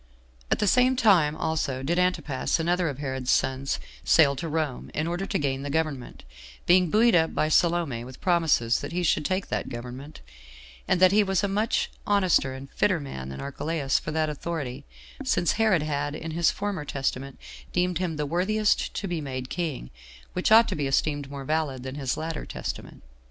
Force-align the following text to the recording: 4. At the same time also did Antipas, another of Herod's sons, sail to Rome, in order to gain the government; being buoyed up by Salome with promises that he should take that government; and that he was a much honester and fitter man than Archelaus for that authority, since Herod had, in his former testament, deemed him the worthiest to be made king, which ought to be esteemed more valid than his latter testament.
4. 0.49 0.53
At 0.53 0.57
the 0.57 0.65
same 0.65 0.95
time 0.95 1.35
also 1.35 1.83
did 1.83 1.99
Antipas, 1.99 2.59
another 2.59 2.89
of 2.89 2.97
Herod's 2.97 3.29
sons, 3.29 3.79
sail 4.03 4.35
to 4.37 4.47
Rome, 4.49 4.89
in 4.95 5.05
order 5.05 5.27
to 5.27 5.37
gain 5.37 5.61
the 5.61 5.69
government; 5.69 6.23
being 6.65 6.89
buoyed 6.89 7.13
up 7.13 7.35
by 7.35 7.49
Salome 7.49 8.03
with 8.03 8.19
promises 8.19 8.79
that 8.79 8.93
he 8.93 9.03
should 9.03 9.23
take 9.23 9.49
that 9.49 9.69
government; 9.69 10.21
and 10.87 10.99
that 10.99 11.11
he 11.11 11.21
was 11.23 11.43
a 11.43 11.47
much 11.47 11.91
honester 12.07 12.55
and 12.55 12.71
fitter 12.71 12.99
man 12.99 13.29
than 13.29 13.41
Archelaus 13.41 13.99
for 13.99 14.09
that 14.09 14.27
authority, 14.27 14.85
since 15.23 15.51
Herod 15.51 15.83
had, 15.83 16.15
in 16.15 16.31
his 16.31 16.49
former 16.49 16.83
testament, 16.83 17.37
deemed 17.71 17.99
him 17.99 18.15
the 18.15 18.25
worthiest 18.25 18.95
to 18.95 19.07
be 19.07 19.21
made 19.21 19.51
king, 19.51 19.91
which 20.33 20.51
ought 20.51 20.67
to 20.69 20.75
be 20.75 20.87
esteemed 20.87 21.29
more 21.29 21.45
valid 21.45 21.83
than 21.83 21.93
his 21.93 22.17
latter 22.17 22.47
testament. 22.47 23.03